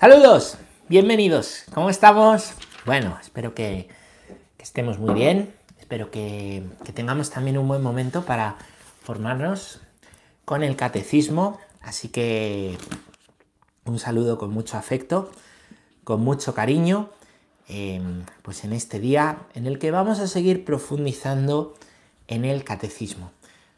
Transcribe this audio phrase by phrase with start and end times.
[0.00, 0.56] Saludos,
[0.88, 2.52] bienvenidos, ¿cómo estamos?
[2.86, 3.90] Bueno, espero que,
[4.58, 6.64] estemos muy bien, espero que,
[6.94, 8.56] tengamos también un buen momento para
[9.02, 9.82] formarnos
[10.46, 12.78] con el catecismo, así que
[13.84, 15.30] un saludo con mucho afecto,
[16.02, 17.10] con mucho cariño,
[17.68, 21.74] em, pues en este día en el que vamos a seguir profundizando
[22.26, 23.32] en el catecismo.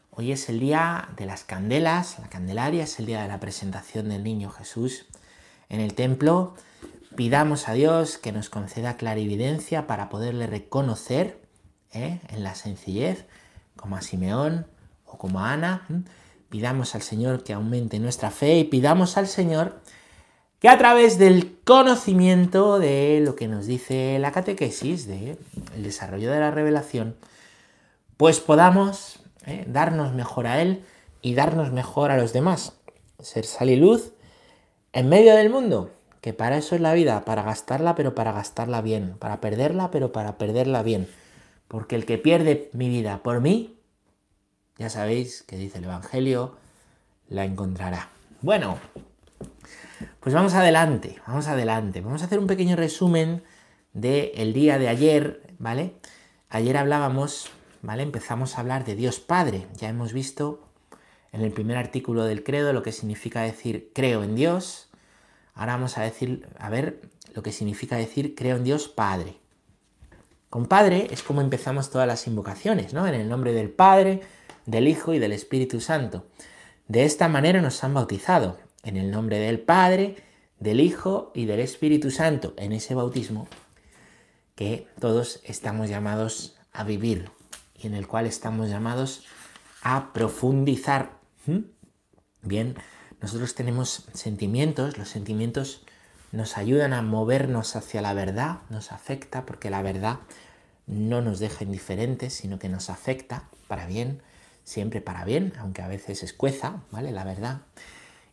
[0.09, 4.07] Hoy es el día de las candelas, la candelaria es el día de la presentación
[4.07, 5.05] del niño Jesús
[5.73, 6.53] en el templo,
[7.15, 11.39] pidamos a Dios que nos conceda clarividencia para poderle reconocer
[11.91, 12.19] ¿eh?
[12.29, 13.25] en la sencillez,
[13.75, 14.67] como a Simeón
[15.07, 15.87] o como a Ana.
[16.49, 19.81] Pidamos al Señor que aumente nuestra fe y pidamos al Señor
[20.59, 25.39] que a través del conocimiento de lo que nos dice la catequesis, del
[25.75, 27.15] el desarrollo de la revelación,
[28.17, 29.65] pues podamos ¿eh?
[29.67, 30.85] darnos mejor a Él
[31.23, 32.73] y darnos mejor a los demás.
[33.19, 34.13] Ser sal y luz
[34.93, 38.81] en medio del mundo, que para eso es la vida, para gastarla, pero para gastarla
[38.81, 41.09] bien, para perderla, pero para perderla bien.
[41.67, 43.79] Porque el que pierde mi vida por mí,
[44.77, 46.55] ya sabéis que dice el Evangelio,
[47.27, 48.09] la encontrará.
[48.41, 48.77] Bueno,
[50.19, 52.01] pues vamos adelante, vamos adelante.
[52.01, 53.43] Vamos a hacer un pequeño resumen
[53.93, 55.95] del día de ayer, ¿vale?
[56.49, 57.49] Ayer hablábamos,
[57.81, 58.03] ¿vale?
[58.03, 59.67] Empezamos a hablar de Dios Padre.
[59.75, 60.61] Ya hemos visto
[61.33, 64.87] en el primer artículo del credo lo que significa decir creo en Dios.
[65.55, 67.01] Ahora vamos a decir, a ver
[67.33, 69.35] lo que significa decir creo en Dios Padre.
[70.49, 73.07] Con Padre es como empezamos todas las invocaciones, ¿no?
[73.07, 74.21] En el nombre del Padre,
[74.67, 76.27] del Hijo y del Espíritu Santo.
[76.87, 80.17] De esta manera nos han bautizado, en el nombre del Padre,
[80.59, 83.47] del Hijo y del Espíritu Santo, en ese bautismo
[84.53, 87.31] que todos estamos llamados a vivir
[87.75, 89.25] y en el cual estamos llamados
[89.81, 91.59] a profundizar ¿Mm?
[92.41, 92.75] Bien,
[93.21, 95.83] nosotros tenemos sentimientos, los sentimientos
[96.31, 100.19] nos ayudan a movernos hacia la verdad, nos afecta porque la verdad
[100.87, 104.21] no nos deja indiferentes, sino que nos afecta para bien,
[104.63, 107.11] siempre para bien, aunque a veces escueza, ¿vale?
[107.11, 107.61] La verdad.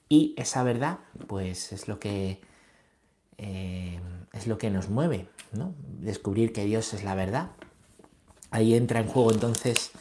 [0.08, 0.98] Y esa verdad,
[1.28, 2.40] pues es lo que
[3.38, 4.00] eh,
[4.32, 5.74] es lo que nos mueve, ¿no?
[6.00, 7.50] Descubrir que Dios es la verdad.
[8.50, 9.92] Ahí entra en juego entonces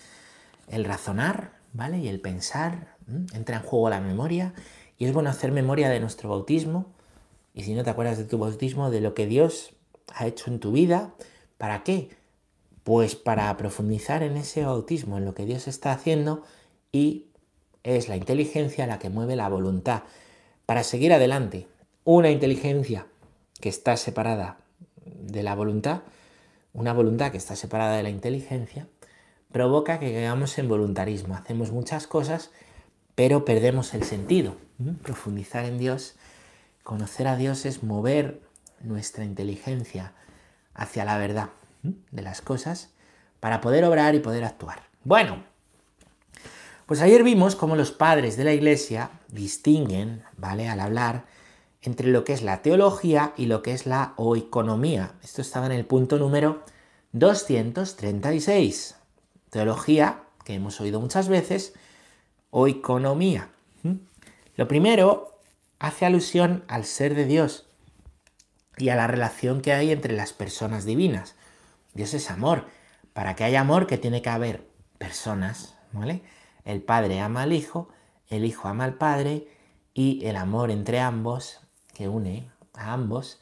[0.67, 1.99] el razonar, ¿vale?
[1.99, 2.97] Y el pensar,
[3.33, 4.53] entra en juego la memoria
[4.97, 6.87] y es bueno hacer memoria de nuestro bautismo
[7.53, 9.73] y si no te acuerdas de tu bautismo, de lo que Dios
[10.13, 11.13] ha hecho en tu vida,
[11.57, 12.09] ¿para qué?
[12.83, 16.43] Pues para profundizar en ese bautismo, en lo que Dios está haciendo
[16.91, 17.25] y
[17.83, 20.03] es la inteligencia la que mueve la voluntad
[20.65, 21.67] para seguir adelante.
[22.03, 23.07] Una inteligencia
[23.59, 24.57] que está separada
[25.05, 26.01] de la voluntad,
[26.73, 28.87] una voluntad que está separada de la inteligencia,
[29.51, 31.35] provoca que caigamos en voluntarismo.
[31.35, 32.51] Hacemos muchas cosas
[33.19, 34.55] pero perdemos el sentido.
[35.03, 36.15] Profundizar en Dios,
[36.83, 38.39] conocer a Dios es mover
[38.79, 40.13] nuestra inteligencia
[40.73, 41.49] hacia la verdad
[41.83, 42.91] de las cosas
[43.41, 44.83] para poder obrar y poder actuar.
[45.03, 45.43] Bueno,
[46.85, 50.69] pues ayer vimos cómo los padres de la iglesia distinguen, ¿vale?
[50.69, 51.25] Al hablar
[51.81, 55.11] entre lo que es la teología y lo que es la oeconomía.
[55.21, 56.63] Esto estaba en el punto número
[57.11, 58.95] 236.
[59.49, 61.73] Teología, que hemos oído muchas veces,
[62.51, 63.49] o economía.
[64.55, 65.39] Lo primero
[65.79, 67.67] hace alusión al ser de Dios
[68.77, 71.35] y a la relación que hay entre las personas divinas.
[71.93, 72.67] Dios es amor.
[73.13, 74.67] Para que haya amor, que tiene que haber
[74.97, 76.21] personas, ¿vale?
[76.63, 77.89] El Padre ama al Hijo,
[78.27, 79.47] el Hijo ama al Padre
[79.93, 81.59] y el amor entre ambos,
[81.93, 83.39] que une a ambos,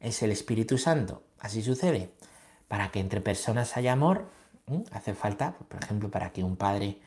[0.00, 1.22] es el Espíritu Santo.
[1.40, 2.12] Así sucede.
[2.68, 4.30] Para que entre personas haya amor,
[4.92, 7.00] hace falta, por ejemplo, para que un padre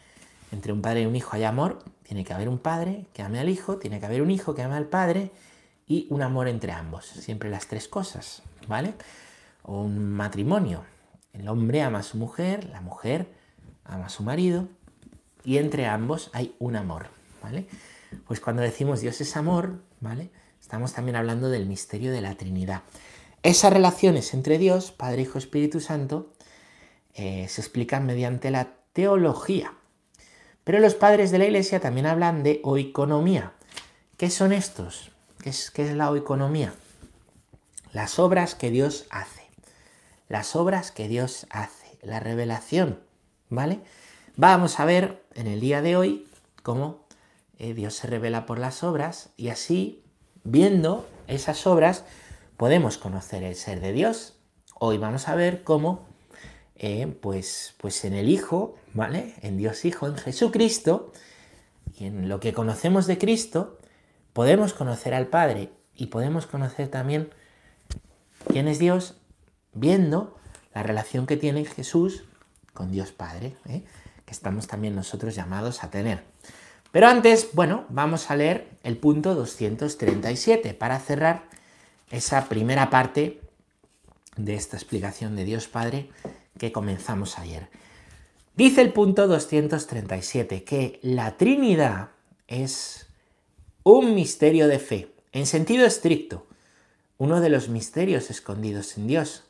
[0.51, 3.39] entre un padre y un hijo hay amor, tiene que haber un padre que ame
[3.39, 5.31] al hijo, tiene que haber un hijo que ame al padre
[5.88, 7.06] y un amor entre ambos.
[7.06, 8.94] Siempre las tres cosas, ¿vale?
[9.63, 10.84] O un matrimonio.
[11.34, 13.28] El hombre ama a su mujer, la mujer
[13.85, 14.67] ama a su marido
[15.44, 17.07] y entre ambos hay un amor,
[17.41, 17.68] ¿vale?
[18.28, 20.29] Pues cuando decimos Dios es amor, ¿vale?
[20.59, 22.83] Estamos también hablando del misterio de la Trinidad.
[23.44, 26.31] Esas relaciones entre Dios, Padre, Hijo, Espíritu Santo,
[27.13, 29.74] eh, se explican mediante la teología.
[30.63, 33.54] Pero los padres de la iglesia también hablan de oeconomía.
[34.18, 35.12] ¿Qué son estos?
[35.42, 36.74] ¿Qué es, qué es la oeconomía?
[37.94, 39.50] Las obras que Dios hace.
[40.30, 41.98] Las obras que Dios hace.
[42.02, 43.00] La revelación.
[43.50, 43.80] ¿Vale?
[44.38, 46.28] Vamos a ver en el día de hoy
[46.64, 47.06] cómo
[47.57, 50.04] eh, Dios se revela por las obras y así,
[50.44, 52.06] viendo esas obras,
[52.57, 54.38] podemos conocer el ser de Dios.
[54.80, 56.07] Hoy vamos a ver cómo
[56.83, 59.36] eh, pues, pues en el Hijo, ¿vale?
[59.44, 61.13] En Dios Hijo, en Jesucristo,
[62.00, 63.78] y en lo que conocemos de Cristo,
[64.33, 65.69] podemos conocer al Padre.
[65.94, 67.30] y podemos conocer también
[68.48, 69.18] quién es Dios
[69.74, 70.36] viendo
[70.74, 72.24] la relación que tiene Jesús
[72.74, 73.83] con Dios Padre, ¿eh?
[74.25, 76.24] que estamos también nosotros llamados a tener.
[76.92, 81.44] Pero antes, bueno, vamos a leer el punto 237 para cerrar
[82.10, 83.42] esa primera parte
[84.38, 86.10] de esta explicación de Dios Padre
[86.57, 87.69] que comenzamos ayer.
[88.56, 92.09] Dice el punto 237 que la Trinidad
[92.48, 93.07] es
[93.83, 96.48] un misterio de fe, en sentido estricto,
[97.18, 99.45] uno de los misterios escondidos en Dios,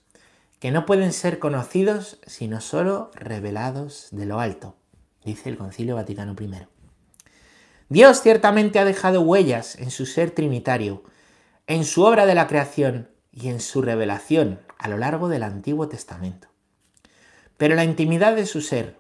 [0.60, 4.76] que no pueden ser conocidos sino solo revelados de lo alto,
[5.26, 6.68] dice el Concilio Vaticano I.
[7.90, 11.04] Dios ciertamente ha dejado huellas en su ser trinitario,
[11.66, 15.90] en su obra de la creación y en su revelación a lo largo del Antiguo
[15.90, 16.51] Testamento.
[17.62, 18.98] Pero la intimidad de su ser,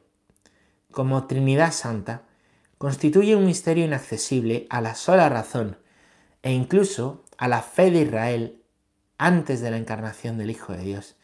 [0.91, 2.21] como Trinidad Santa,
[2.77, 5.79] constituye un misterio inaccesible a la sola razón
[6.43, 8.61] e incluso a la fe de Israel
[9.17, 11.15] antes de la encarnación del Hijo de Dios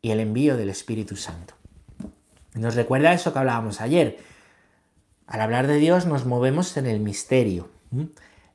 [0.00, 1.52] y el envío del Espíritu Santo.
[2.54, 4.16] Nos recuerda eso que hablábamos ayer.
[5.26, 7.68] Al hablar de Dios nos movemos en el misterio.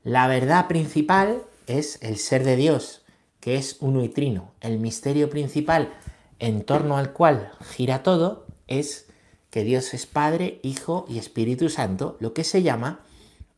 [0.02, 3.06] La verdad principal es el ser de Dios,
[3.40, 4.52] que es uno y trino.
[4.62, 5.94] El misterio principal
[6.40, 9.08] en torno al cual gira todo es
[9.50, 13.02] que Dios es Padre, Hijo y Espíritu Santo, lo que se llama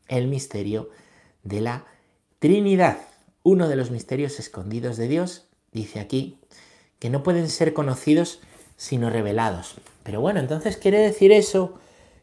[0.08, 0.90] el misterio
[1.42, 1.86] de la
[2.38, 2.98] Trinidad.
[3.42, 6.38] Uno de los misterios escondidos de Dios, dice aquí,
[6.98, 8.40] que no pueden ser conocidos
[8.76, 9.76] sino revelados.
[10.02, 11.78] Pero bueno, entonces quiere decir eso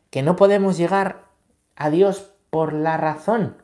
[0.09, 1.25] que no podemos llegar
[1.75, 3.57] a Dios por la razón.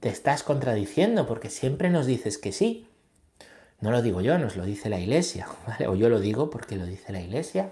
[0.00, 2.86] Te estás contradiciendo porque siempre nos dices que sí.
[3.80, 5.46] No lo digo yo, nos lo dice la iglesia,
[5.88, 7.70] O yo lo digo porque lo dice la iglesia.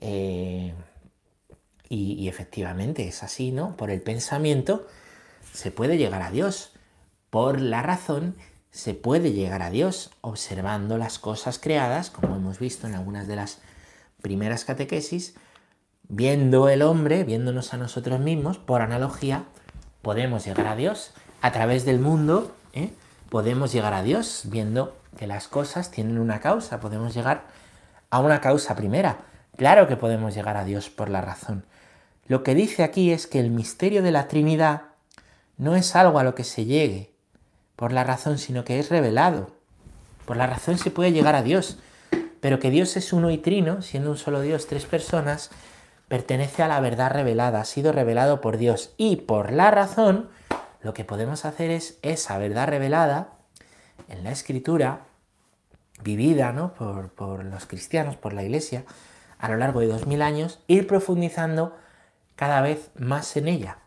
[0.00, 0.72] Eh,
[1.88, 3.76] y, y, efectivamente es así, ¿no?
[3.76, 4.86] Por el pensamiento
[5.52, 6.72] se puede llegar a Dios.
[7.30, 8.36] Por la razón
[8.70, 13.36] se puede llegar a Dios observando las cosas creadas, como hemos visto en algunas de
[13.36, 13.58] las
[14.22, 15.34] primeras catequesis,
[16.08, 19.44] viendo el hombre, viéndonos a nosotros mismos, por analogía,
[20.02, 22.90] podemos llegar a Dios a través del mundo, ¿eh?
[23.30, 27.42] podemos llegar a Dios viendo que las cosas tienen una causa, podemos llegar
[28.08, 29.18] a una causa primera.
[29.56, 31.66] Claro que podemos llegar a Dios por la razón.
[32.26, 34.82] Lo que dice aquí es que el misterio de la Trinidad
[35.56, 37.12] no es algo a lo que se llegue
[37.74, 39.50] por la razón, sino que es revelado.
[40.24, 41.78] Por la razón se puede llegar a Dios,
[42.40, 45.50] pero que Dios es uno y trino, siendo un solo Dios, tres personas,
[46.06, 48.94] pertenece a la verdad revelada, ha sido revelado por Dios.
[48.96, 50.28] Y por la razón,
[50.80, 53.37] lo que podemos hacer es esa verdad revelada
[54.08, 55.06] en la escritura,
[56.02, 56.74] vivida ¿no?
[56.74, 58.84] por, por los cristianos, por la iglesia,
[59.38, 61.76] a lo largo de dos mil años, ir profundizando
[62.36, 63.78] cada vez más en ella,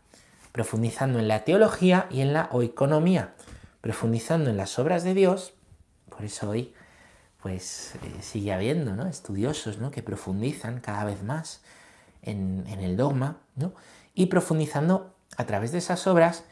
[0.52, 3.34] profundizando en la teología y en la oeconomía,
[3.82, 5.54] profundizando en las obras de Dios,
[6.10, 6.74] por eso hoy
[7.42, 9.08] pues eh, sigue habiendo ¿no?
[9.08, 9.92] estudiosos ¿no?
[9.92, 11.62] que profundizan cada vez más
[12.22, 13.74] en, el dogma ¿no?
[14.14, 16.44] y profundizando a través de esas obras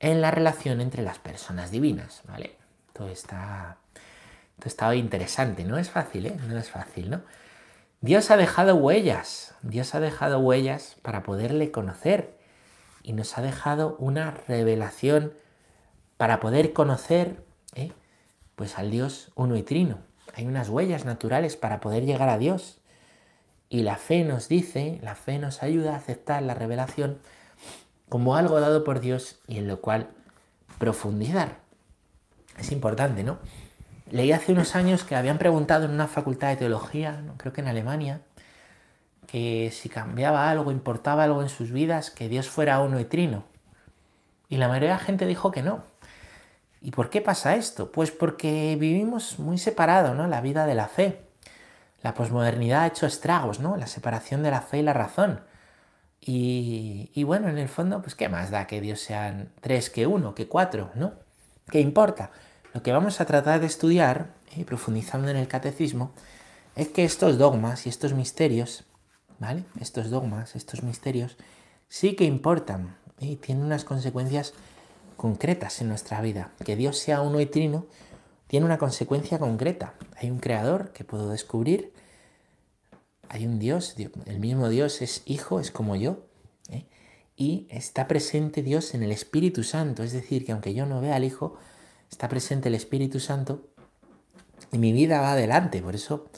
[0.00, 2.22] en la relación entre las personas divinas.
[2.28, 2.56] ¿vale?
[2.98, 3.76] Todo está,
[4.64, 6.36] está interesante, no es fácil, ¿eh?
[6.48, 7.10] no es fácil.
[7.10, 7.22] ¿no?
[8.00, 12.36] Dios ha dejado huellas, Dios ha dejado huellas para poderle conocer
[13.04, 15.32] y nos ha dejado una revelación
[16.16, 17.44] para poder conocer
[17.76, 17.92] ¿eh?
[18.56, 19.98] pues al Dios uno y trino.
[20.34, 22.80] Hay unas huellas naturales para poder llegar a Dios.
[23.68, 27.18] Y la fe nos dice, la fe nos ayuda a aceptar la revelación
[28.08, 30.08] como algo dado por Dios y en lo cual
[30.78, 31.67] profundizar.
[32.58, 33.38] Es importante, ¿no?
[34.10, 37.68] Leí hace unos años que habían preguntado en una facultad de teología, creo que en
[37.68, 38.22] Alemania,
[39.26, 43.44] que si cambiaba algo, importaba algo en sus vidas, que Dios fuera uno y trino.
[44.48, 45.82] Y la mayoría de la gente dijo que no,
[46.80, 47.90] ¿Y por qué pasa esto?
[47.90, 50.26] Pues porque vivimos muy separados, ¿no?
[50.26, 51.22] La vida de la fe.
[52.02, 53.76] La posmodernidad ha hecho estragos, ¿no?
[53.76, 55.40] La separación de la fe y la razón.
[56.20, 60.34] Y, bueno, en el fondo, pues qué más da que Dios sean tres que uno,
[60.34, 61.14] que cuatro, ¿no?
[61.70, 62.30] ¿Qué importa?
[62.74, 66.12] Lo que vamos a tratar de estudiar, y profundizando en el catecismo,
[66.76, 68.84] es que estos dogmas y estos misterios,
[69.38, 69.64] ¿vale?
[69.80, 71.36] Estos dogmas, estos misterios,
[71.88, 74.54] sí que importan y tienen unas consecuencias
[75.16, 76.52] concretas en nuestra vida.
[76.64, 77.86] Que Dios sea uno y trino
[78.48, 79.94] tiene una consecuencia concreta.
[80.16, 81.92] Hay un creador que puedo descubrir,
[83.28, 83.94] hay un Dios,
[84.26, 86.24] el mismo Dios es hijo, es como yo,
[86.70, 86.86] ¿eh?
[87.36, 91.16] y está presente Dios en el Espíritu Santo, es decir, que aunque yo no vea
[91.16, 91.56] al Hijo,
[92.10, 93.68] está presente el Espíritu Santo
[94.72, 96.28] y mi vida va adelante, por eso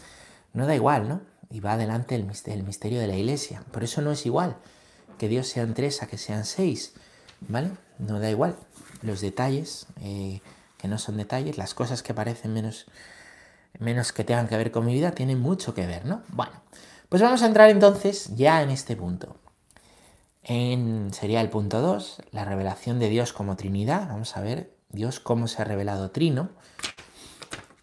[0.52, 1.20] no da igual, ¿no?
[1.50, 2.24] Y va adelante el
[2.64, 4.56] misterio de la iglesia, por eso no es igual
[5.20, 6.94] que Dios sean tres a que sean seis,
[7.46, 7.72] ¿vale?
[7.98, 8.56] No da igual.
[9.02, 10.40] los detalles, eh,
[10.78, 12.86] que no son detalles, las cosas que parecen menos,
[13.78, 16.22] menos que tengan que ver con mi vida, tienen mucho que ver, ¿no?
[16.28, 16.52] Bueno,
[17.10, 19.36] pues vamos a entrar entonces ya en este punto.
[20.42, 24.08] En, sería el punto 2, la revelación de Dios como Trinidad.
[24.08, 26.50] Vamos a ver Dios cómo se ha revelado Trino.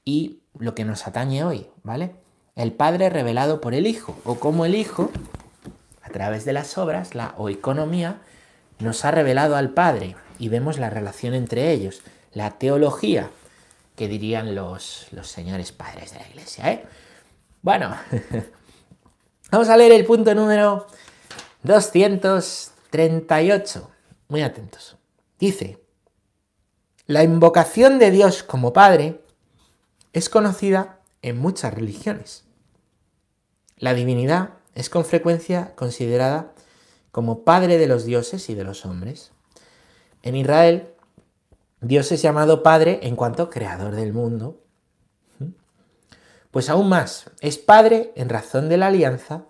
[0.05, 2.15] Y lo que nos atañe hoy, ¿vale?
[2.55, 5.09] El Padre revelado por el Hijo, o como el Hijo,
[6.01, 8.21] a través de las obras, la oeconomía,
[8.79, 12.01] nos ha revelado al Padre y vemos la relación entre ellos,
[12.33, 13.29] la teología,
[13.95, 16.71] que dirían los, los señores padres de la Iglesia.
[16.71, 16.85] ¿eh?
[17.63, 17.95] Bueno,
[19.51, 20.85] vamos a leer el punto número
[21.63, 23.89] 238.
[24.29, 24.97] Muy atentos.
[25.39, 25.81] Dice,
[27.07, 29.21] la invocación de Dios como Padre
[30.11, 32.43] es conocida en muchas religiones.
[33.77, 36.53] La divinidad es con frecuencia considerada
[37.11, 39.31] como Padre de los dioses y de los hombres.
[40.21, 40.89] En Israel,
[41.79, 44.61] Dios es llamado Padre en cuanto creador del mundo.
[46.51, 49.45] Pues aún más, es Padre en razón de la alianza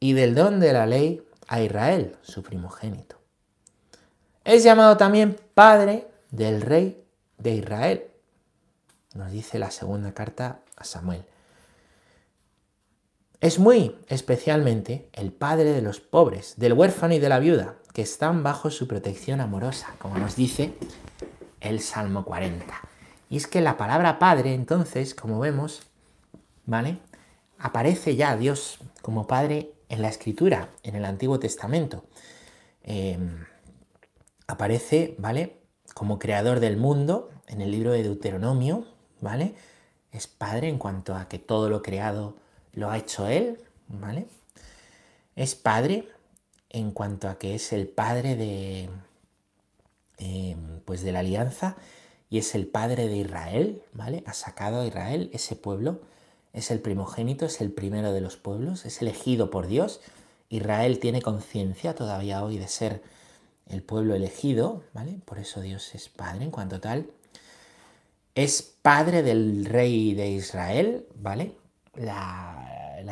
[0.00, 3.16] y del don de la ley a Israel, su primogénito.
[4.44, 7.04] Es llamado también Padre del Rey
[7.38, 8.04] de Israel,
[9.14, 11.24] nos dice la segunda carta a Samuel.
[13.40, 18.02] Es muy especialmente el padre de los pobres, del huérfano y de la viuda, que
[18.02, 20.74] están bajo su protección amorosa, como nos dice
[21.60, 22.74] el Salmo 40.
[23.30, 25.82] Y es que la palabra padre, entonces, como vemos,
[26.66, 26.98] ¿vale?
[27.58, 32.04] Aparece ya Dios como padre en la escritura, en el Antiguo Testamento.
[32.82, 33.44] Em,
[34.46, 35.57] aparece, ¿vale?
[35.98, 38.84] Como creador del mundo en el libro de Deuteronomio,
[39.20, 39.56] ¿vale?
[40.12, 42.36] Es padre en cuanto a que todo lo creado
[42.72, 44.28] lo ha hecho él, ¿vale?
[45.34, 46.08] Es padre
[46.70, 48.88] en cuanto a que es el padre de,
[50.18, 51.74] em, pues de la alianza
[52.30, 54.22] y es el padre de Israel, ¿vale?
[54.24, 56.02] Ha sacado a Israel, ese pueblo,
[56.52, 60.00] es el primogénito, es el primero de los pueblos, es elegido por Dios.
[60.48, 63.02] Israel tiene conciencia todavía hoy de ser
[63.68, 65.18] el pueblo elegido, ¿vale?
[65.24, 67.10] Por eso Dios es padre en cuanto tal.
[68.34, 71.54] Es padre del rey de Israel, ¿vale?
[71.94, 72.64] La,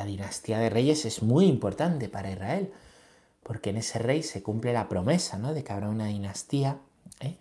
[0.07, 2.73] dinastía de reyes es muy importante para Israel,
[3.43, 5.53] porque en ese rey se cumple la promesa, ¿no?
[5.53, 6.79] De que habrá una dinastía
[7.21, 7.39] ¿eh?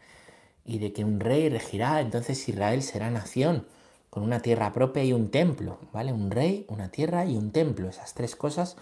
[0.65, 3.67] y de que un rey regirá, entonces Israel será nación
[4.09, 6.11] con una tierra propia y un templo, ¿vale?
[6.11, 7.89] Un rey, una tierra y un templo.
[7.89, 8.77] Esas tres cosas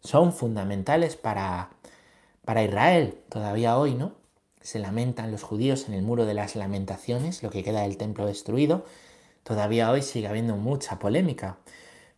[0.00, 1.70] son fundamentales para,
[2.44, 4.14] para Israel, todavía hoy, ¿no?
[4.60, 8.26] Se lamentan los judíos en el muro de las lamentaciones, lo que queda del templo
[8.26, 8.84] destruido.
[9.42, 11.58] Todavía hoy sigue habiendo mucha polémica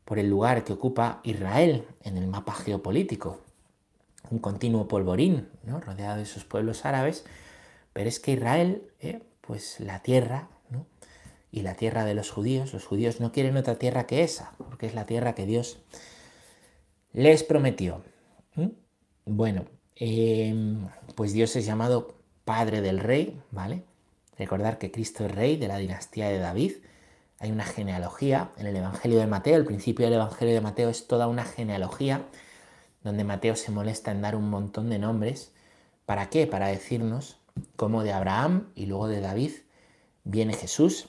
[0.04, 3.40] por el lugar que ocupa Israel en el mapa geopolítico.
[4.30, 5.80] Un continuo polvorín, ¿no?
[5.80, 7.24] Rodeado de esos pueblos árabes.
[7.92, 9.22] Pero es que Israel, ¿eh?
[9.40, 10.48] pues la tierra
[11.50, 12.72] y la tierra de los judíos.
[12.72, 15.78] Los judíos no quieren otra tierra que esa, porque es la tierra que Dios
[17.12, 18.02] les prometió.
[19.24, 19.64] Bueno,
[19.96, 23.84] em, pues Dios es llamado Padre del Rey, ¿vale?
[24.38, 26.72] Recordar que Cristo es rey de la dinastía de David.
[27.38, 29.56] Hay una genealogía en el Evangelio de Mateo.
[29.56, 32.26] El principio del Evangelio de Mateo es toda una genealogía
[33.02, 35.52] donde Mateo se molesta en dar un montón de nombres.
[36.06, 36.46] ¿Para qué?
[36.46, 37.38] Para decirnos
[37.76, 39.52] cómo de Abraham y luego de David
[40.24, 41.08] viene Jesús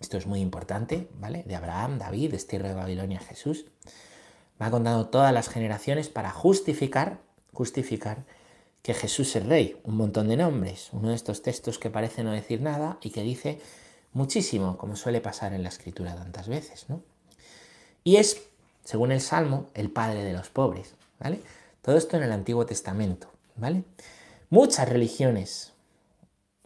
[0.00, 1.42] esto es muy importante, ¿vale?
[1.44, 3.66] De Abraham, David, Estirre de Babilonia, Jesús.
[4.60, 7.20] Va contando todas las generaciones para justificar,
[7.58, 8.24] justificar
[8.82, 9.80] que Jesús es rey.
[9.82, 10.90] Un montón de nombres.
[10.92, 13.60] Uno de estos textos que parece no decir nada y que dice
[14.12, 17.02] muchísimo, como suele pasar en la escritura tantas veces, ¿no?
[18.04, 18.40] Y es,
[18.84, 21.40] según el Salmo, el padre de los pobres, ¿vale?
[21.82, 23.82] Todo esto en el Antiguo Testamento, ¿vale?
[24.50, 25.72] Muchas religiones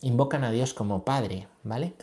[0.02, 1.94] invocan a Dios como padre, ¿vale?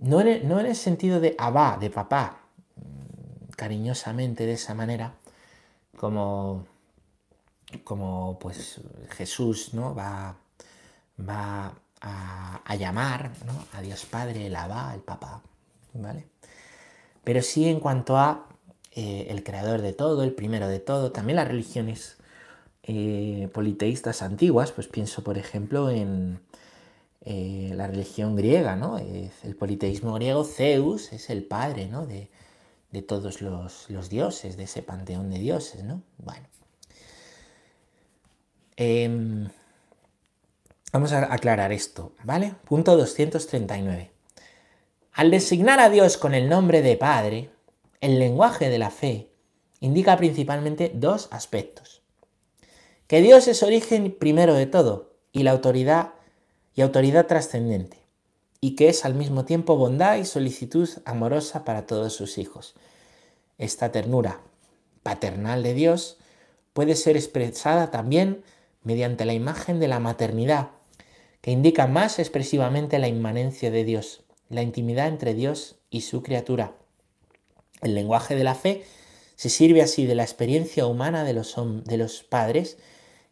[0.00, 2.40] No en, el, sentido de abá, de papá,
[2.76, 5.14] mm, cariñosamente de esa manera,
[5.96, 6.66] como,
[7.82, 9.94] como pues Jesús ¿no?
[9.94, 10.36] va,
[11.18, 13.32] va a, llamar
[13.72, 15.42] a Dios Padre el abá, el papá,
[15.94, 16.26] ¿vale?
[17.22, 18.46] Pero sí en cuanto a
[18.92, 22.16] eh, el creador de todo, el primero de todo, también las religiones
[22.82, 26.40] eh, politeístas antiguas, pues pienso por ejemplo en,
[27.24, 28.98] eh, la religión griega, ¿no?
[28.98, 32.06] el politeísmo griego, Zeus es el padre, ¿no?
[32.06, 32.28] De,
[33.08, 36.02] todos los, dioses, de ese panteón de dioses, ¿no?
[36.18, 36.46] Bueno.
[38.76, 39.48] Em,
[40.92, 42.54] vamos a aclarar esto, ¿vale?
[42.64, 44.10] Punto 239.
[45.12, 47.50] Al designar a Dios con el nombre de Padre,
[48.00, 49.30] el lenguaje de la fe
[49.78, 52.02] indica principalmente dos aspectos.
[53.06, 56.14] Que Dios es origen primero de todo y la autoridad
[56.74, 57.98] y autoridad trascendente,
[58.60, 62.74] y que es al mismo tiempo bondad y solicitud amorosa para todos sus hijos.
[63.56, 64.40] Esta ternura
[65.04, 66.18] paternal de Dios
[66.72, 68.42] puede ser expresada también
[68.84, 70.70] mediante la imagen de la maternidad,
[71.40, 76.76] que indica más expresivamente la inmanencia de Dios, la intimidad entre Dios y su criatura.
[77.82, 78.84] El lenguaje de la fe
[79.36, 82.78] se sirve así de la experiencia humana de los, de los padres,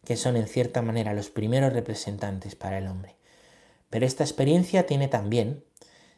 [0.05, 3.15] que son en cierta manera los primeros representantes para el hombre.
[3.89, 5.63] Pero esta experiencia tiene también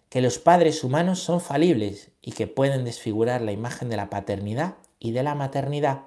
[0.10, 4.76] que los padres humanos son falibles y que pueden desfigurar la imagen de la paternidad
[5.00, 6.02] y de la maternidad.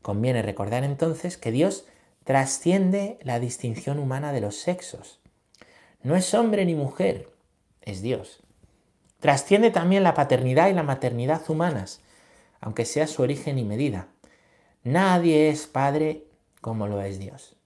[0.00, 1.86] Conviene recordar entonces que Dios
[2.24, 5.20] trasciende la distinción humana de los sexos.
[6.02, 7.28] No es hombre ni mujer,
[7.80, 8.40] es Dios.
[9.20, 12.00] Trasciende también la paternidad y la maternidad humanas,
[12.60, 14.08] aunque sea su origen y medida.
[14.84, 16.24] Nadie es padre
[16.60, 17.56] como lo es Dios.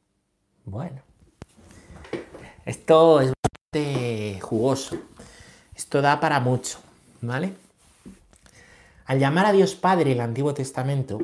[0.65, 1.03] Bueno.
[2.67, 4.99] Esto es bastante jugoso.
[5.75, 6.79] Esto da para mucho,
[7.21, 7.55] ¿vale?
[9.07, 11.21] Al llamar a Dios Padre el Antiguo Testamento,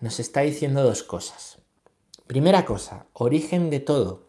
[0.00, 1.57] nos está diciendo dos cosas.
[2.28, 4.22] Primera cosa, origen de todo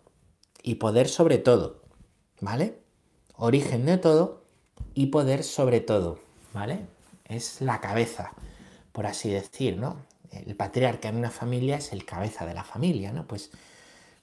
[0.64, 1.84] y poder sobre todo,
[2.42, 2.80] ¿vale?
[3.36, 4.46] Origen de todo
[4.96, 6.18] y poder sobre todo,
[6.54, 6.80] ¿vale?
[7.26, 8.32] Es la cabeza,
[8.92, 9.98] por así decir, ¿no?
[10.32, 13.28] El patriarca en una familia es el cabeza de la familia, ¿no?
[13.28, 13.52] Pues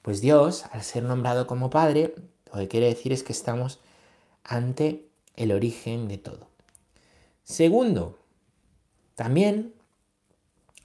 [0.07, 2.15] pues Dios, al ser nombrado como Padre,
[2.53, 3.81] lo que quiere decir es que estamos
[4.45, 6.47] ante el origen de todo.
[7.43, 8.17] Segundo,
[9.17, 9.75] también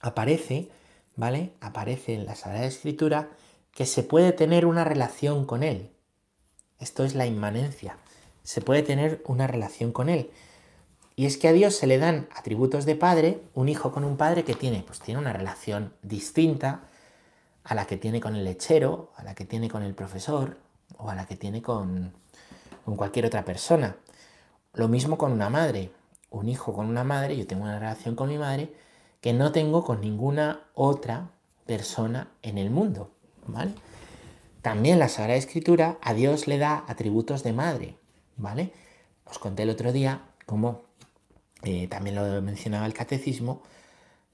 [0.00, 0.70] aparece,
[1.16, 1.52] ¿vale?
[1.60, 3.30] Aparece en la Sagrada Escritura
[3.72, 5.90] que se puede tener una relación con Él.
[6.78, 7.96] Esto es la inmanencia.
[8.42, 10.30] Se puede tener una relación con Él.
[11.14, 14.16] Y es que a Dios se le dan atributos de padre, un hijo con un
[14.16, 16.82] padre que tiene, pues tiene una relación distinta,
[17.64, 20.58] a la que tiene con el lechero, a la que tiene con el profesor
[20.98, 22.12] o a la que tiene con,
[22.84, 23.96] cualquier otra persona.
[24.74, 25.92] Lo mismo con una madre,
[26.30, 28.74] un hijo con una madre, yo tengo una relación con mi madre
[29.22, 31.30] que no tengo con ninguna otra
[31.64, 33.10] persona en el mundo,
[33.46, 33.72] ¿vale?
[34.60, 37.96] También la Sagrada Escritura a Dios le da atributos de madre,
[38.36, 38.74] ¿vale?
[39.24, 40.82] Os conté el otro día como
[41.62, 43.62] eh, también lo mencionaba el catecismo,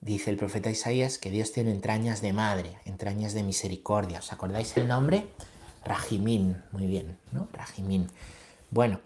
[0.01, 4.21] Dice el profeta Isaías que Dios tiene entrañas de madre, entrañas de misericordia.
[4.21, 5.27] ¿Os acordáis el nombre?
[5.85, 7.49] Rajimín, muy bien, ¿no?
[7.53, 8.07] Rajimín.
[8.71, 9.01] Bueno,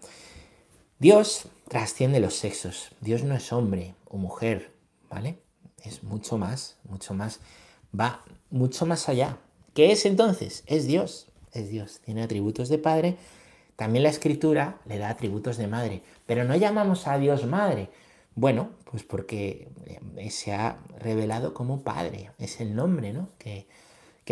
[0.99, 2.95] Dios trasciende los sexos.
[3.01, 4.75] Dios no es hombre o mujer,
[5.09, 5.41] ¿vale?
[5.83, 7.39] Es mucho más, mucho más,
[7.97, 9.37] va mucho más allá.
[9.73, 10.63] ¿Qué es entonces?
[10.65, 11.99] Es Dios, es Dios.
[12.05, 13.17] Tiene atributos de padre.
[13.75, 16.03] También la escritura le da atributos de madre.
[16.25, 17.89] Pero no llamamos a Dios madre,
[18.35, 19.67] bueno, pues porque
[20.17, 23.29] eh, se ha revelado como Padre, es el nombre ¿no?
[23.37, 23.67] que,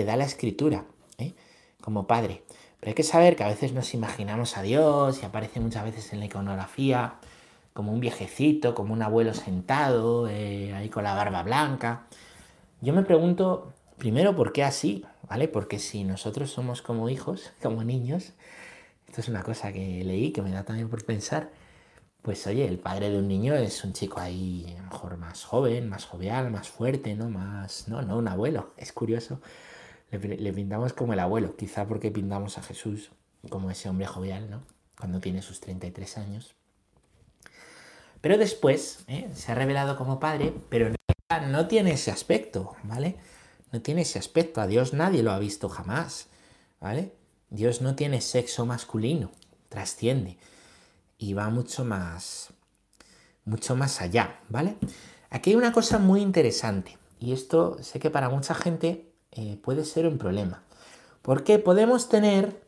[0.04, 0.86] da la escritura,
[1.20, 1.34] ¿eh?
[1.82, 2.44] como Padre.
[2.80, 6.14] Pero hay que saber que a veces nos imaginamos a Dios y aparece muchas veces
[6.14, 7.16] en la iconografía
[7.74, 12.08] como un viejecito, como un abuelo sentado, eh, ahí con la barba blanca.
[12.82, 15.06] Yo me pregunto, primero, ¿por qué así?
[15.30, 15.48] ¿Vale?
[15.48, 18.34] Porque si nosotros somos como hijos, como niños,
[19.08, 21.52] esto es una cosa que leí que me da también por pensar,
[22.22, 25.44] pues oye, el padre de un niño es un chico ahí, a lo mejor más
[25.44, 27.30] joven, más jovial, más fuerte, ¿no?
[27.30, 28.74] Más, no, no, un abuelo.
[28.78, 29.42] Es curioso.
[30.12, 33.12] Le, pintamos como el abuelo, quizá porque pintamos a Jesús
[33.50, 34.64] como ese hombre jovial, ¿no?
[35.00, 36.56] Cuando tiene sus 33 años.
[38.22, 39.30] Pero después ¿eh?
[39.34, 40.94] se ha revelado como padre, pero
[41.50, 43.18] no tiene ese aspecto, ¿vale?
[43.72, 44.62] No tiene ese aspecto.
[44.62, 46.28] A Dios nadie lo ha visto jamás,
[46.80, 47.14] ¿vale?
[47.50, 49.32] Dios no tiene sexo masculino,
[49.70, 50.38] trasciende
[51.18, 52.50] y va mucho más,
[53.46, 54.78] mucho más allá, ¿vale?
[55.30, 59.86] Aquí hay una cosa muy interesante y esto sé que para mucha gente eh, puede
[59.86, 60.64] ser un problema,
[61.22, 62.64] porque podemos tener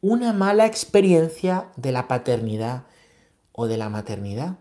[0.00, 2.84] una mala experiencia de la paternidad
[3.52, 4.58] o de la maternidad.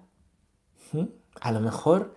[1.42, 2.16] A lo mejor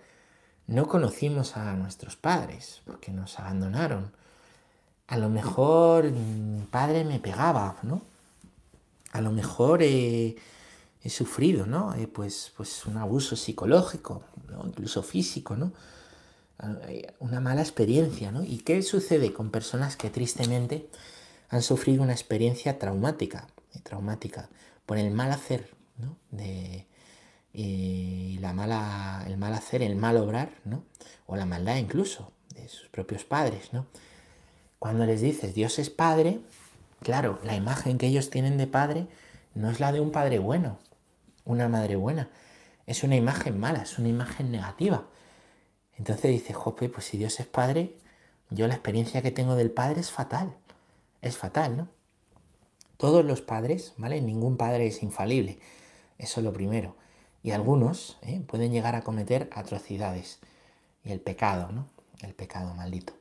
[0.67, 4.11] no conocimos a nuestros padres porque nos abandonaron.
[5.07, 8.01] A lo mejor mi padre me pegaba, ¿no?
[9.11, 10.35] A lo mejor eh,
[11.01, 11.95] he sufrido, ¿no?
[11.95, 14.23] Eh, pues, pues un abuso psicológico,
[14.63, 15.73] incluso físico, ¿no?
[17.19, 18.43] Una mala experiencia, ¿no?
[18.43, 20.89] ¿Y qué sucede con personas que tristemente
[21.49, 24.49] han sufrido una experiencia traumática, eh, traumática
[24.85, 26.17] por el mal hacer, ¿no?
[27.61, 30.83] Eh, la mala, el mal hacer, el mal obrar, ¿no?
[31.27, 33.85] O la maldad incluso de sus propios padres, ¿no?
[34.79, 36.39] Cuando les dices Dios es padre,
[37.01, 39.07] claro, la imagen que ellos tienen de padre
[39.55, 40.79] no es la de un padre bueno,
[41.45, 42.29] una madre buena.
[42.87, 45.05] Es una imagen mala, es una imagen negativa.
[45.97, 47.95] Entonces dice, Jope, pues si Dios es padre,
[48.49, 50.55] yo la experiencia que tengo del padre es fatal.
[51.21, 51.87] Es fatal, ¿no?
[52.99, 54.19] todos los padres, ¿vale?
[54.19, 55.57] Ningún padre es infalible,
[56.17, 56.97] eso es lo primero.
[57.43, 58.41] Y algunos ¿eh?
[58.45, 60.39] pueden llegar a cometer atrocidades.
[61.03, 61.87] Y el pecado, ¿no?
[62.21, 63.13] El pecado maldito.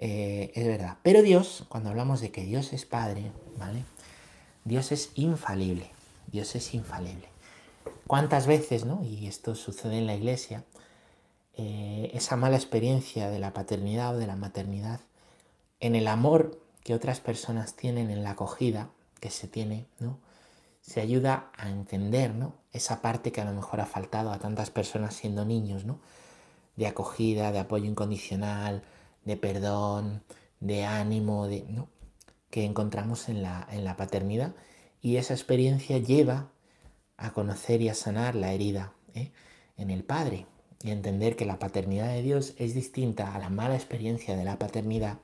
[0.00, 0.98] Eh, es verdad.
[1.02, 3.82] Pero Dios, cuando hablamos de que Dios es Padre, ¿vale?
[4.64, 5.90] Dios es infalible.
[6.30, 7.28] Dios es infalible.
[8.06, 9.02] ¿Cuántas veces, ¿no?
[9.04, 10.64] Y esto sucede en la iglesia,
[11.56, 15.00] eh, esa mala experiencia de la paternidad o de la maternidad,
[15.80, 20.18] en el amor que otras personas tienen, en la acogida que se tiene, ¿no?
[20.88, 22.54] Se ayuda a entender, ¿no?
[22.72, 26.00] Esa parte que a lo mejor ha faltado a tantas personas siendo niños, ¿no?
[26.76, 28.82] De acogida, de apoyo incondicional,
[29.24, 30.22] de perdón,
[30.60, 31.88] de ánimo, de, ¿no?
[32.50, 34.54] que encontramos en la, en la paternidad
[35.00, 36.50] y esa experiencia lleva
[37.16, 39.32] a conocer y a sanar la herida ¿eh?
[39.76, 40.46] en el Padre
[40.82, 44.58] y entender que la paternidad de Dios es distinta a la mala experiencia de la
[44.58, 45.18] paternidad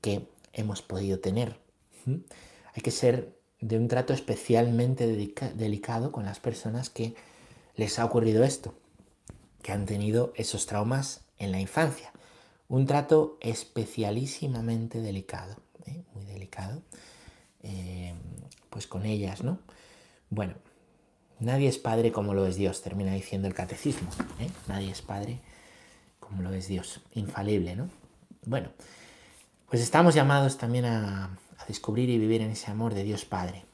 [0.00, 1.58] que hemos podido tener.
[2.06, 7.14] Hay que ser de un trato especialmente delicado con las personas que
[7.76, 8.74] les ha ocurrido esto,
[9.62, 12.12] que han tenido esos traumas en la infancia.
[12.68, 16.02] Un trato especialísimamente delicado, ¿eh?
[16.14, 16.82] muy delicado,
[17.62, 18.12] eh,
[18.68, 19.58] pues con ellas, ¿no?
[20.28, 20.54] Bueno,
[21.42, 24.08] Nadie es padre como lo es Dios, termina diciendo el catecismo.
[24.38, 24.48] ¿eh?
[24.68, 25.40] Nadie es padre
[26.20, 27.90] como lo es Dios, infalible, ¿no?
[28.46, 28.68] Bueno,
[29.68, 31.36] pues estamos llamados también a,
[31.68, 33.64] descubrir y vivir en ese amor de Dios Padre.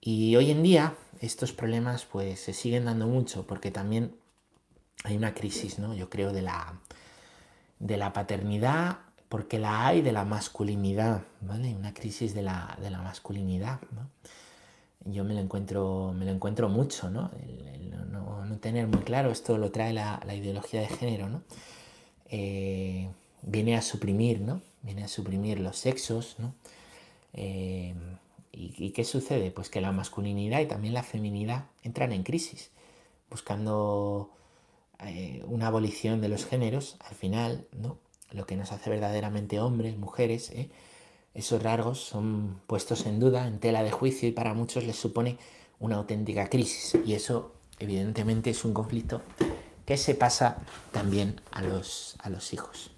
[0.00, 4.14] Y hoy en día estos problemas pues se siguen dando mucho porque también
[5.04, 5.94] hay una crisis, ¿no?
[5.94, 6.80] Yo creo de la,
[7.78, 8.98] de la paternidad,
[9.28, 11.74] porque la hay de la masculinidad, ¿vale?
[11.74, 13.80] Una crisis de la, de la masculinidad,
[15.04, 17.30] yo me lo encuentro, me lo encuentro mucho, ¿no?
[18.10, 21.42] no, tener muy claro, esto lo trae la, ideología de género, ¿no?
[22.30, 23.08] Eh,
[23.42, 24.60] viene a suprimir, ¿no?
[24.82, 26.54] Viene a suprimir los sexos, ¿no?
[27.34, 27.94] Eh,
[28.52, 29.50] y, qué sucede?
[29.50, 32.70] Pues que la masculinidad y también la feminidad entran en crisis,
[33.30, 34.30] buscando
[35.04, 37.98] eh, una abolición de los géneros, al final, ¿no?
[38.32, 40.70] Lo que nos hace verdaderamente hombres, mujeres, ¿eh?
[41.34, 45.38] Esos rasgos son puestos en duda, en tela de juicio y para muchos les supone
[45.78, 46.98] una auténtica crisis.
[47.06, 49.22] Y eso evidentemente es un conflicto
[49.86, 50.58] que se pasa
[50.90, 52.90] también a los, a los hijos.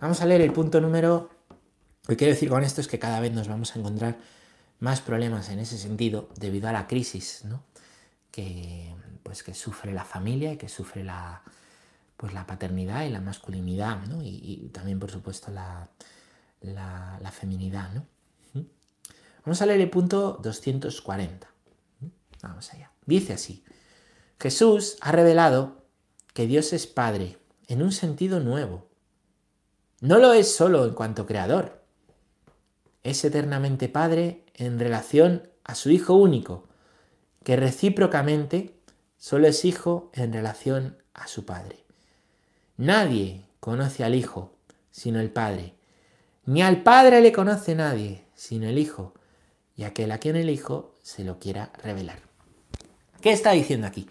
[0.00, 1.30] Vamos a leer el punto número...
[2.02, 4.16] Lo que quiero decir con esto es que cada vez nos vamos a encontrar
[4.78, 7.42] más problemas en ese sentido debido a la crisis
[8.30, 11.42] que, pues, que sufre la familia y que sufre la,
[12.16, 15.88] pues, la paternidad y la masculinidad y también por supuesto la,
[16.60, 18.06] la, feminidad, ¿no?
[18.54, 18.66] ¿Mm?
[19.44, 21.48] Vamos a leer el punto 240.
[22.00, 22.06] ¿Mm?
[22.42, 22.90] Vamos allá.
[23.04, 23.64] Dice así,
[24.38, 25.84] Jesús ha revelado
[26.34, 28.88] que Dios es Padre en un sentido nuevo.
[30.00, 31.82] No lo es solo en cuanto creador.
[33.02, 36.64] Es eternamente Padre en relación a su Hijo único,
[37.44, 38.74] que recíprocamente
[39.16, 41.84] solo es Hijo en relación a su Padre.
[42.76, 44.56] Nadie conoce al Hijo
[44.96, 45.74] sino el Padre,
[46.46, 49.12] ni al Padre le conoce nadie, sino el Hijo,
[49.76, 52.20] y aquel a quien el Hijo se lo quiera revelar.
[53.20, 54.08] ¿Qué está diciendo aquí?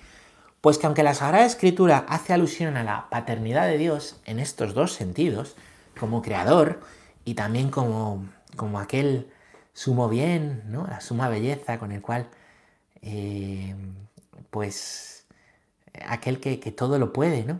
[0.62, 4.76] Pues que aunque la Sagrada Escritura hace alusión a la paternidad de Dios en estos
[4.76, 5.56] dos sentidos,
[6.00, 6.82] como creador
[7.24, 9.32] y también como, como aquel
[9.74, 10.88] sumo bien, ¿no?
[10.88, 12.30] la suma belleza con el cual,
[13.02, 13.76] eh,
[14.50, 15.26] pues,
[16.08, 17.60] aquel que, que todo lo puede, ¿no?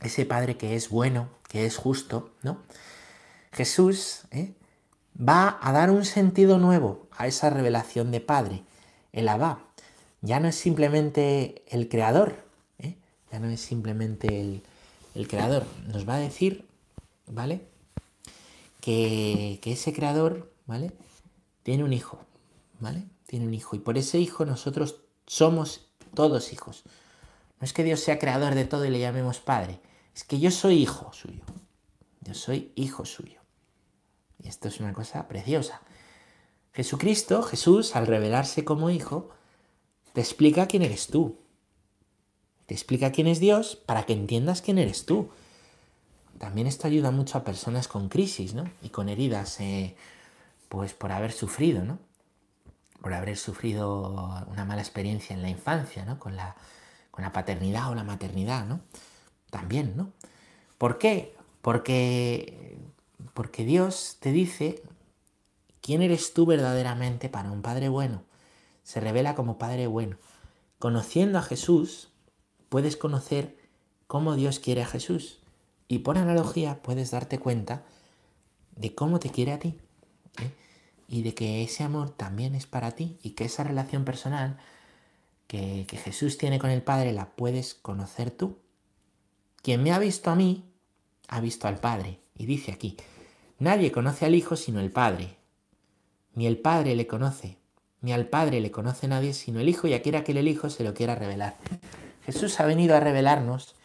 [0.00, 2.58] Ese Padre que es bueno, que es justo, ¿no?
[3.54, 4.52] Jesús ¿eh?
[5.16, 8.64] va a dar un sentido nuevo a esa revelación de Padre,
[9.12, 9.60] el Abba.
[10.20, 12.34] Ya no es simplemente el creador,
[12.78, 12.96] ¿eh?
[13.30, 14.62] ya no es simplemente
[15.14, 15.64] el, creador.
[15.86, 16.66] Nos va a decir,
[17.26, 17.68] ¿vale?
[18.80, 20.92] Que, que ese creador, ¿vale?
[21.62, 22.18] Tiene un hijo,
[22.80, 23.04] ¿vale?
[23.26, 23.76] Tiene un hijo.
[23.76, 26.84] Y por ese hijo nosotros somos todos hijos.
[27.60, 29.80] No es que Dios sea creador de todo y le llamemos Padre.
[30.14, 31.44] Es que yo soy hijo suyo.
[32.20, 33.40] Yo soy hijo suyo.
[34.42, 35.80] Y esto es una cosa preciosa.
[36.72, 39.30] Jesucristo, Jesús, al revelarse como hijo,
[40.12, 41.38] te explica quién eres tú.
[42.66, 45.30] Te explica quién es Dios para que entiendas quién eres tú.
[46.38, 48.64] También esto ayuda mucho a personas con crisis, ¿no?
[48.82, 49.96] Y con heridas, eh,
[50.68, 51.98] pues por haber sufrido, ¿no?
[53.00, 56.18] Por haber sufrido una mala experiencia en la infancia, ¿no?
[56.18, 56.56] Con la,
[57.10, 58.80] con la paternidad o la maternidad, ¿no?
[59.50, 60.10] También, ¿no?
[60.78, 61.34] ¿Por qué?
[61.62, 62.64] Porque
[63.34, 64.82] porque Dios te dice
[65.80, 68.22] quién eres tú verdaderamente para un Padre bueno.
[68.84, 70.16] Se revela como Padre bueno.
[70.78, 72.10] Conociendo a Jesús,
[72.68, 73.56] puedes conocer
[74.06, 75.40] cómo Dios quiere a Jesús.
[75.88, 77.84] Y por analogía puedes darte cuenta
[78.76, 79.78] de cómo te quiere a ti.
[80.42, 80.50] ¿eh?
[81.08, 84.58] y de que ese amor también es para ti y que esa relación personal
[85.46, 88.58] que, que Jesús tiene con el Padre la puedes conocer tú.
[89.62, 90.64] Quien me ha visto a mí,
[91.28, 92.20] ha visto al Padre.
[92.36, 92.96] Y dice aquí,
[93.58, 95.36] nadie conoce al Hijo sino el Padre.
[96.34, 97.58] Ni el Padre le conoce,
[98.00, 100.84] ni al Padre le conoce nadie sino el Hijo y a que el Hijo se
[100.84, 101.56] lo quiera revelar.
[102.26, 103.76] Jesús ha venido a revelarnos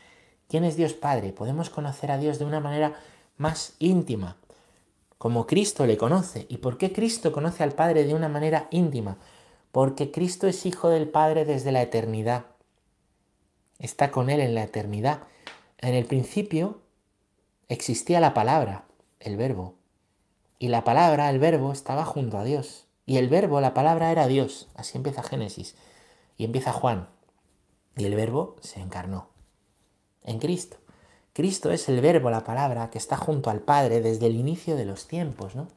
[0.50, 1.32] quién es Dios Padre.
[1.32, 2.96] Podemos conocer a Dios de una manera
[3.38, 4.36] más íntima,
[5.18, 6.46] como Cristo le conoce.
[6.50, 9.18] ¿Y por qué Cristo conoce al Padre de una manera íntima?
[9.72, 12.48] Porque Cristo es hijo del Padre desde la eternidad.
[13.78, 15.22] Está con Él en la eternidad.
[15.78, 16.82] En el principio
[17.70, 18.86] existía la palabra,
[19.20, 19.76] el verbo.
[20.58, 22.88] Y la palabra, el verbo, estaba junto a Dios.
[23.06, 24.68] Y el verbo, la palabra, era Dios.
[24.76, 25.76] Así empieza Génesis.
[26.38, 27.08] Y empieza Juan.
[27.96, 29.29] Y el verbo se encarnó
[30.24, 30.78] en Cristo.
[31.34, 34.86] Cristo es el verbo, la palabra, que está junto al Padre desde el inicio de
[34.86, 35.68] los tiempos, ¿no?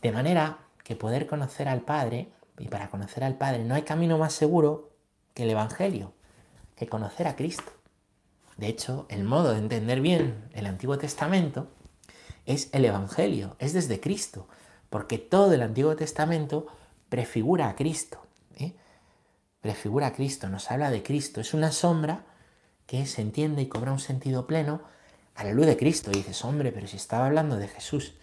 [0.00, 4.18] De manera que poder conocer al Padre, y para conocer al Padre no hay camino
[4.18, 4.90] más seguro
[5.34, 6.12] que el Evangelio,
[6.76, 7.72] que conocer a Cristo.
[8.56, 11.68] De hecho, el modo de entender bien el Antiguo Testamento
[12.46, 14.48] es el Evangelio, es desde Cristo,
[14.90, 16.66] porque todo el Antiguo Testamento
[17.08, 18.22] prefigura a Cristo.
[18.56, 18.74] ¿eh?
[19.60, 22.24] Prefigura a Cristo, nos habla de Cristo, es una sombra
[22.86, 24.82] que se entiende y cobra un sentido pleno
[25.34, 26.10] a la luz de Cristo.
[26.10, 28.14] Y dices, hombre, pero si estaba hablando de Jesús.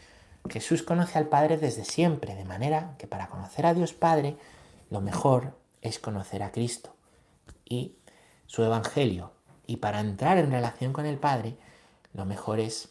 [0.50, 4.38] Jesús conoce al Padre desde siempre, de manera que para conocer a Dios Padre,
[4.90, 6.96] lo mejor es conocer a Cristo
[7.66, 7.96] y
[8.48, 9.32] su Evangelio.
[9.68, 11.58] Y para entrar en relación con el Padre,
[12.14, 12.90] lo mejor es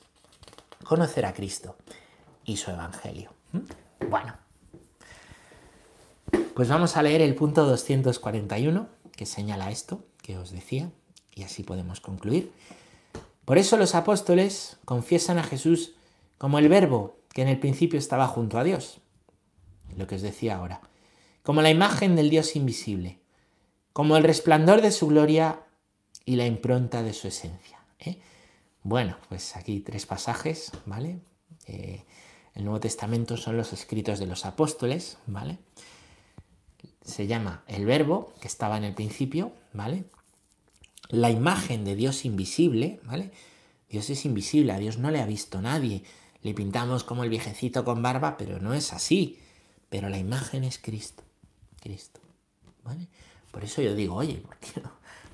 [0.85, 1.77] conocer a Cristo
[2.45, 3.33] y su Evangelio.
[3.53, 4.09] ¿Mm?
[4.09, 4.37] Bueno,
[6.55, 10.91] pues vamos a leer el punto 241 que señala esto que os decía
[11.39, 12.53] y así podemos concluir.
[13.45, 15.95] Por eso los apóstoles confiesan a Jesús
[16.37, 19.01] como el verbo que en el principio estaba junto a Dios,
[19.97, 20.81] lo que os decía ahora,
[21.43, 23.21] como la imagen del Dios invisible,
[23.93, 25.61] como el resplandor de su gloria
[26.25, 27.79] y la impronta de su esencia.
[28.01, 28.21] ¿eh?
[28.83, 31.21] Bueno, pues aquí tres pasajes, ¿vale?
[31.67, 32.05] Eh,
[32.55, 35.59] el Nuevo Testamento son los escritos de los apóstoles, ¿vale?
[37.03, 40.05] Se llama el verbo, que estaba en el principio, ¿vale?
[41.09, 43.31] La imagen de Dios invisible, ¿vale?
[43.89, 46.03] Dios es invisible, a Dios no le ha visto nadie.
[46.43, 49.39] Le pintamos como el viejecito con barba, pero no es así.
[49.89, 51.23] Pero la imagen es Cristo.
[51.81, 52.21] Cristo.
[52.85, 53.09] ¿Vale?
[53.51, 54.83] Por eso yo digo, oye, ¿por qué,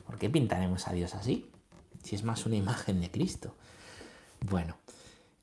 [0.07, 1.51] ¿por qué pintaremos a Dios así?
[2.03, 3.57] Si es más una imagen de Cristo.
[4.41, 4.77] Bueno,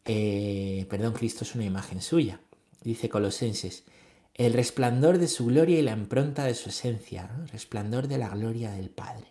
[0.06, 2.39] eh, perdón, Cristo es una imagen suya.
[2.84, 3.84] Dice Colosenses,
[4.34, 8.72] el resplandor de su gloria y la impronta de su esencia, resplandor de la gloria
[8.72, 9.28] del Padre.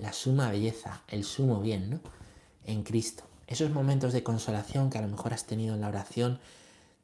[0.00, 2.00] La suma belleza, el sumo bien, ¿no?
[2.64, 3.24] En Cristo.
[3.46, 6.38] Esos momentos de consolación que a lo mejor has tenido en la oración,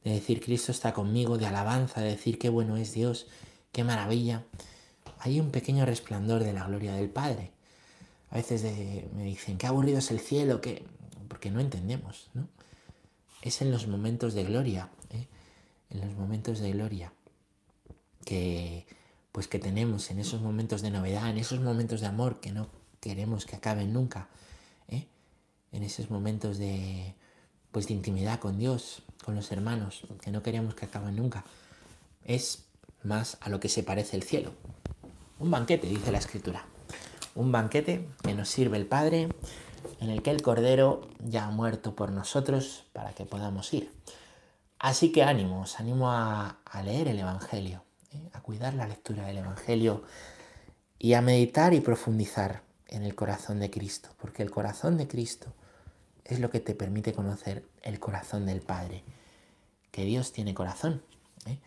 [0.04, 3.26] de decir Cristo está conmigo, de alabanza, de decir qué bueno es Dios,
[3.72, 4.44] qué maravilla.
[5.18, 7.50] Hay un pequeño resplandor de la gloria del Padre.
[8.30, 8.62] A veces
[9.14, 10.84] me dicen, qué aburrido es el cielo, que
[11.28, 12.48] porque no entendemos, ¿no?
[13.42, 15.26] Es en los momentos de gloria, ¿eh?
[15.90, 17.12] en los momentos de gloria
[18.24, 18.86] que
[19.32, 22.68] pues que tenemos, en esos momentos de novedad, en esos momentos de amor que no
[23.00, 24.28] queremos que acaben nunca,
[24.88, 25.06] ¿eh?
[25.72, 27.14] en esos momentos de
[27.76, 31.44] pues de intimidad con Dios, con los hermanos, que no queremos que acaben nunca.
[32.24, 32.64] Es
[33.02, 34.52] más a lo que se parece el cielo.
[35.38, 36.64] Un banquete, dice la escritura.
[37.34, 39.28] Un banquete que nos sirve el Padre
[40.00, 43.92] en el que el Cordero ya ha muerto por nosotros para que podamos ir.
[44.78, 47.82] Así que ánimo, os animo a, leer el Evangelio,
[48.12, 48.30] ¿eh?
[48.32, 50.02] a cuidar la lectura del Evangelio
[50.98, 55.52] y a meditar y profundizar en el corazón de Cristo, porque el corazón de Cristo
[56.24, 59.02] es lo que te permite conocer el corazón del Padre,
[59.90, 61.02] que Dios tiene corazón
[61.46, 61.58] ¿eh?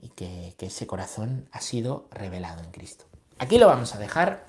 [0.00, 3.04] y que, ese corazón ha sido revelado en Cristo.
[3.38, 4.46] Aquí lo vamos a dejar,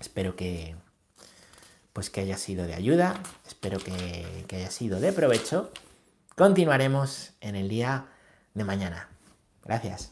[0.00, 0.76] espero que,
[1.92, 5.70] pues que haya sido de ayuda, espero que, que haya sido de provecho.
[6.36, 8.06] Continuaremos en el día
[8.54, 9.08] de mañana.
[9.64, 10.10] Gracias.